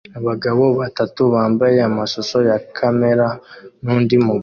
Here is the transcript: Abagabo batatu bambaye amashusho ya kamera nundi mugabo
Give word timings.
Abagabo 0.19 0.63
batatu 0.79 1.21
bambaye 1.33 1.77
amashusho 1.89 2.37
ya 2.49 2.57
kamera 2.77 3.25
nundi 3.83 4.15
mugabo 4.25 4.39